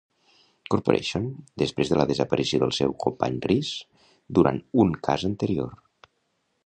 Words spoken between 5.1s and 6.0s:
anterior.